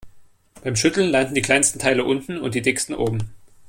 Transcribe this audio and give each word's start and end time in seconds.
Beim 0.63 0.75
Schütteln 0.75 1.11
landen 1.11 1.35
die 1.35 1.43
kleinsten 1.43 1.77
Teile 1.77 2.03
unten 2.05 2.39
und 2.39 2.55
die 2.55 2.63
dicksten 2.63 2.95
oben. 2.95 3.29